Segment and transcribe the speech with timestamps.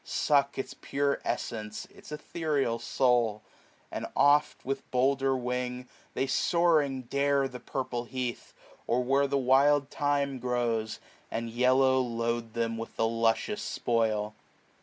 [0.03, 3.43] Suck its pure essence^ its ethereal soul;
[3.91, 8.53] And oft, with bolder wing, they soaring dare 510 The purple heath,
[8.87, 10.97] or where the wild thyme grows.
[11.29, 14.33] And yellow load them with the luscious spoil.